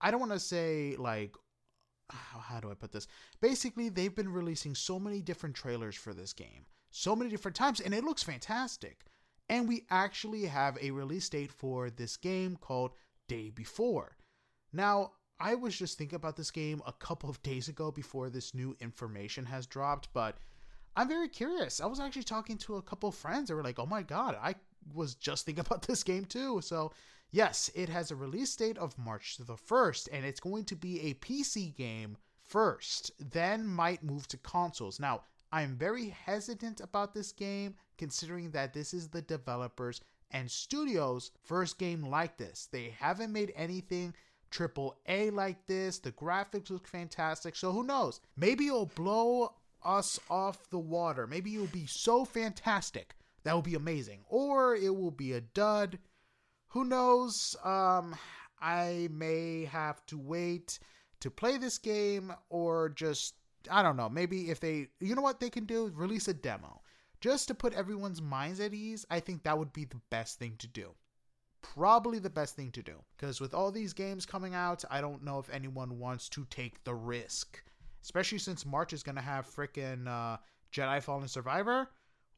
[0.00, 1.34] I don't want to say like,
[2.10, 3.08] how, do I put this?
[3.40, 7.80] Basically, they've been releasing so many different trailers for this game, so many different times,
[7.80, 9.04] and it looks fantastic.
[9.48, 12.92] And we actually have a release date for this game called
[13.26, 14.16] Day Before.
[14.72, 18.54] Now, I was just thinking about this game a couple of days ago before this
[18.54, 20.36] new information has dropped, but
[20.96, 21.80] I'm very curious.
[21.80, 24.36] I was actually talking to a couple of friends that were like, oh my god,
[24.40, 24.56] I
[24.94, 26.60] was just thinking about this game too.
[26.60, 26.92] So,
[27.30, 31.00] yes, it has a release date of March the 1st, and it's going to be
[31.02, 34.98] a PC game first, then might move to consoles.
[34.98, 35.22] Now,
[35.52, 41.78] I'm very hesitant about this game considering that this is the developers and studios' first
[41.78, 42.68] game like this.
[42.70, 44.14] They haven't made anything
[44.50, 45.98] triple A like this.
[45.98, 47.56] The graphics look fantastic.
[47.56, 48.20] So who knows?
[48.36, 51.26] Maybe it'll blow us off the water.
[51.26, 53.14] Maybe it'll be so fantastic.
[53.44, 54.24] That will be amazing.
[54.28, 55.98] Or it will be a dud.
[56.68, 57.56] Who knows?
[57.64, 58.16] Um
[58.60, 60.78] I may have to wait
[61.20, 63.34] to play this game or just
[63.70, 64.08] I don't know.
[64.08, 65.92] Maybe if they you know what they can do?
[65.94, 66.82] Release a demo.
[67.20, 70.54] Just to put everyone's minds at ease, I think that would be the best thing
[70.58, 70.94] to do
[71.62, 72.94] probably the best thing to do.
[73.16, 76.82] Because with all these games coming out, I don't know if anyone wants to take
[76.84, 77.62] the risk.
[78.02, 80.38] Especially since March is going to have freaking uh,
[80.72, 81.88] Jedi Fallen Survivor.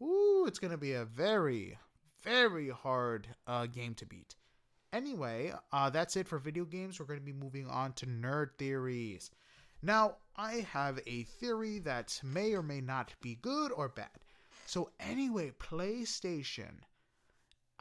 [0.02, 1.76] Ooh, it's going to be a very,
[2.22, 4.34] very hard uh, game to beat.
[4.92, 6.98] Anyway, uh, that's it for video games.
[6.98, 9.30] We're going to be moving on to nerd theories.
[9.82, 14.10] Now, I have a theory that may or may not be good or bad.
[14.66, 16.80] So, anyway, PlayStation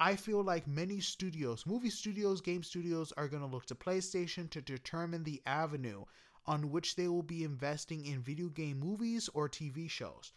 [0.01, 4.49] I feel like many studios, movie studios, game studios, are going to look to PlayStation
[4.51, 6.05] to determine the avenue
[6.45, 10.31] on which they will be investing in video game movies or TV shows.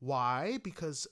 [0.00, 0.58] Why?
[0.62, 1.06] Because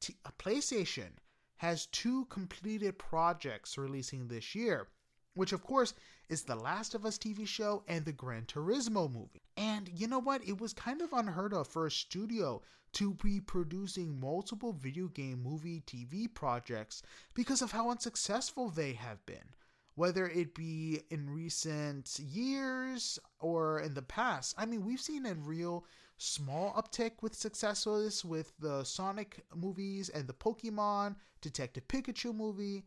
[0.00, 1.10] t- PlayStation
[1.56, 4.88] has two completed projects releasing this year,
[5.34, 5.92] which of course
[6.28, 9.42] is the Last of Us TV show and the Gran Turismo movie.
[9.56, 10.46] And you know what?
[10.46, 12.62] It was kind of unheard of for a studio
[12.94, 17.02] to be producing multiple video game, movie, TV projects
[17.34, 19.54] because of how unsuccessful they have been.
[19.94, 24.54] Whether it be in recent years or in the past.
[24.58, 25.86] I mean, we've seen a real
[26.18, 32.84] small uptick with successes with the Sonic movies and the Pokemon, Detective Pikachu movie.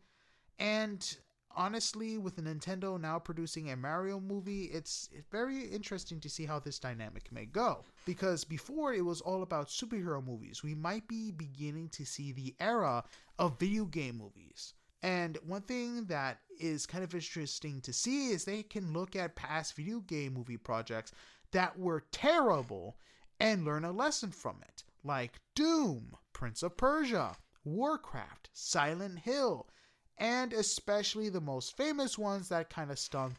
[0.58, 1.16] And
[1.56, 6.78] honestly, with Nintendo now producing a Mario movie, it's, very interesting to see how this
[6.78, 7.84] dynamic may go.
[8.06, 12.54] Because before it was all about superhero movies, we might be beginning to see the
[12.60, 13.04] era
[13.38, 14.74] of video game movies.
[15.02, 19.36] And one thing that is kind of interesting to see is they can look at
[19.36, 21.12] past video game movie projects
[21.52, 22.96] that were terrible
[23.38, 29.66] and learn a lesson from it, like Doom, Prince of Persia, Warcraft, Silent Hill,
[30.20, 33.34] and especially the most famous ones that kind of stunk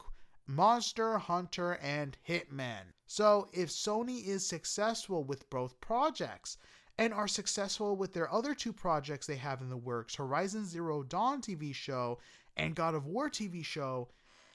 [0.47, 2.91] Monster Hunter and Hitman.
[3.07, 6.57] So, if Sony is successful with both projects
[6.97, 11.03] and are successful with their other two projects they have in the works Horizon Zero
[11.03, 12.19] Dawn TV show
[12.57, 14.09] and God of War TV show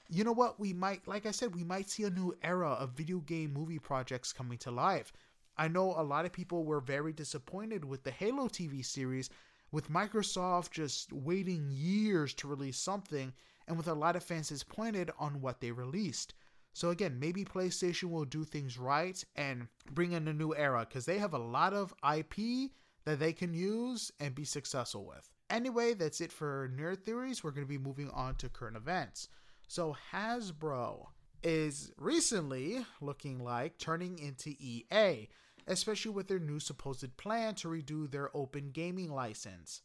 [0.09, 0.59] you know what?
[0.59, 3.79] We might, like I said, we might see a new era of video game movie
[3.79, 5.11] projects coming to life.
[5.57, 9.29] I know a lot of people were very disappointed with the Halo TV series
[9.71, 13.33] with Microsoft just waiting years to release something,
[13.67, 16.33] and with a lot of fans disappointed on what they released.
[16.73, 21.05] So again, maybe PlayStation will do things right and bring in a new era because
[21.05, 22.71] they have a lot of IP
[23.05, 25.31] that they can use and be successful with.
[25.49, 27.43] Anyway, that's it for nerd theories.
[27.43, 29.29] We're going to be moving on to current events.
[29.67, 31.07] So Hasbro
[31.41, 35.29] is recently looking like turning into EA
[35.67, 39.81] especially with their new supposed plan to redo their open gaming license.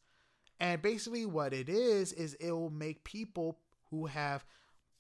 [0.61, 3.59] And basically, what it is, is it will make people
[3.91, 4.47] who have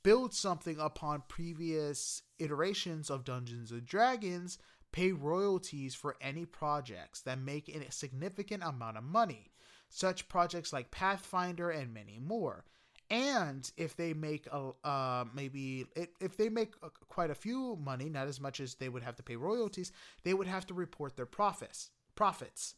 [0.02, 4.58] built something upon previous iterations of Dungeons and Dragons
[4.90, 9.52] pay royalties for any projects that make a significant amount of money,
[9.88, 12.64] such projects like Pathfinder and many more
[13.12, 15.84] and if they make a uh, maybe
[16.18, 16.72] if they make
[17.08, 19.92] quite a few money, not as much as they would have to pay royalties,
[20.24, 21.90] they would have to report their profits.
[22.14, 22.74] Profits.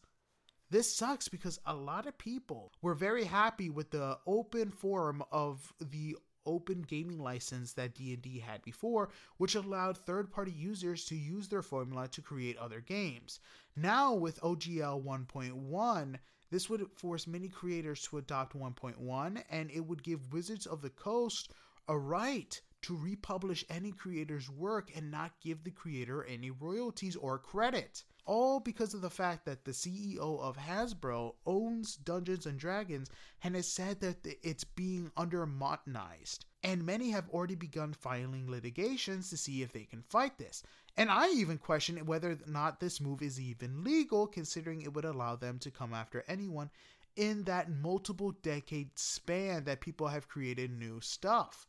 [0.69, 5.73] This sucks because a lot of people were very happy with the open form of
[5.79, 11.61] the open gaming license that D&D had before, which allowed third-party users to use their
[11.61, 13.39] formula to create other games.
[13.75, 16.15] Now with OGL 1.1,
[16.55, 20.89] this would force many creators to adopt 1.1, and it would give Wizards of the
[20.89, 21.51] Coast
[21.89, 27.37] a right to republish any creator's work and not give the creator any royalties or
[27.37, 28.05] credit.
[28.25, 33.09] All because of the fact that the CEO of Hasbro owns Dungeons and Dragons
[33.43, 36.45] and has said that it's being undermonetized.
[36.63, 40.63] And many have already begun filing litigations to see if they can fight this.
[40.97, 45.05] And I even question whether or not this move is even legal, considering it would
[45.05, 46.69] allow them to come after anyone
[47.15, 51.67] in that multiple decade span that people have created new stuff.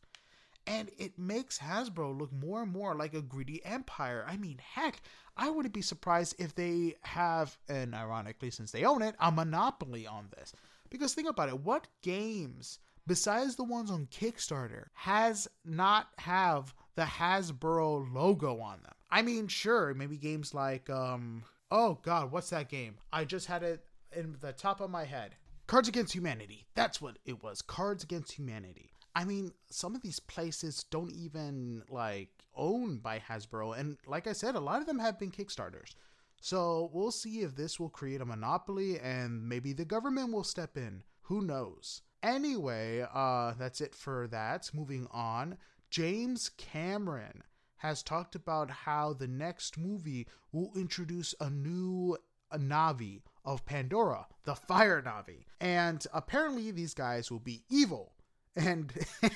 [0.65, 4.25] And it makes Hasbro look more and more like a greedy empire.
[4.27, 5.01] I mean, heck,
[5.37, 10.05] I wouldn't be surprised if they have, and ironically, since they own it, a monopoly
[10.05, 10.53] on this.
[10.89, 17.03] Because think about it what games, besides the ones on Kickstarter, has not have the
[17.03, 18.93] Hasbro logo on them?
[19.09, 22.95] I mean, sure, maybe games like um oh god, what's that game?
[23.11, 23.83] I just had it
[24.15, 25.35] in the top of my head.
[25.67, 26.65] Cards Against Humanity.
[26.75, 27.61] That's what it was.
[27.61, 28.91] Cards Against Humanity.
[29.13, 34.33] I mean, some of these places don't even like own by Hasbro, and like I
[34.33, 35.95] said, a lot of them have been Kickstarters.
[36.39, 40.77] So we'll see if this will create a monopoly, and maybe the government will step
[40.77, 41.03] in.
[41.23, 42.03] Who knows?
[42.23, 44.69] Anyway, uh, that's it for that.
[44.73, 45.57] Moving on,
[45.89, 47.43] James Cameron
[47.77, 52.17] has talked about how the next movie will introduce a new
[52.51, 55.45] a Navi of Pandora, the Fire Navi.
[55.59, 58.13] And apparently these guys will be evil.
[58.55, 58.91] And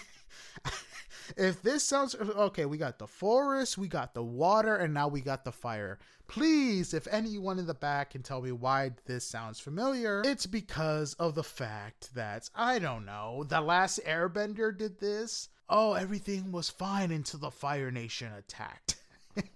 [1.38, 5.22] if this sounds okay, we got the forest, we got the water, and now we
[5.22, 6.00] got the fire.
[6.28, 11.14] Please, if anyone in the back can tell me why this sounds familiar, it's because
[11.16, 15.50] of the fact that, I don't know, the last airbender did this.
[15.74, 18.98] Oh, everything was fine until the Fire Nation attacked.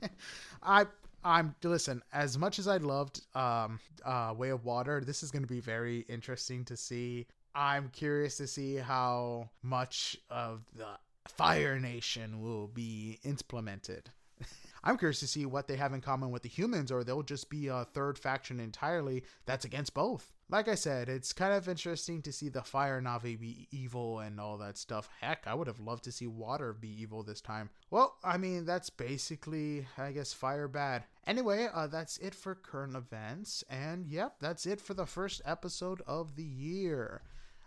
[0.63, 0.86] I
[1.26, 2.01] I'm listen.
[2.13, 5.59] As much as I loved um, uh, Way of Water, this is going to be
[5.59, 7.28] very interesting to see.
[7.53, 10.88] I'm curious to see how much of the
[11.28, 14.09] Fire Nation will be implemented.
[14.88, 17.49] I'm curious to see what they have in common with the humans, or they'll just
[17.49, 20.31] be a third faction entirely that's against both.
[20.47, 24.39] Like I said, it's kind of interesting to see the Fire Navi be evil and
[24.39, 25.09] all that stuff.
[25.19, 27.71] Heck, I would have loved to see Water be evil this time.
[27.89, 31.05] Well, I mean, that's basically, I guess, Fire bad.
[31.25, 36.03] Anyway, uh, that's it for current events, and yep, that's it for the first episode
[36.05, 37.23] of the year.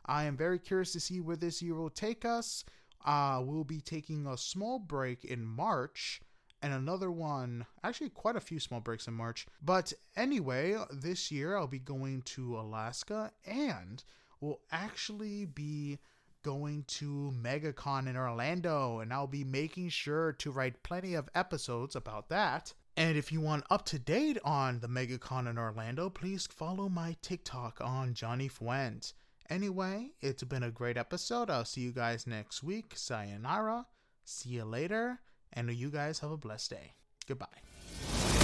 [0.06, 2.64] I am very curious to see where this year will take us.
[3.04, 6.20] Uh, we'll be taking a small break in March
[6.62, 9.46] and another one, actually, quite a few small breaks in March.
[9.62, 14.02] But anyway, this year I'll be going to Alaska and
[14.40, 15.98] will actually be
[16.42, 21.96] going to MegaCon in Orlando, and I'll be making sure to write plenty of episodes
[21.96, 22.72] about that.
[22.96, 27.16] And if you want up to date on the MegaCon in Orlando, please follow my
[27.22, 29.12] TikTok on Johnny Fuent.
[29.48, 31.48] Anyway, it's been a great episode.
[31.48, 32.92] I'll see you guys next week.
[32.96, 33.86] Sayonara.
[34.24, 35.20] See you later.
[35.53, 36.92] And you guys have a blessed day.
[37.26, 38.38] Goodbye.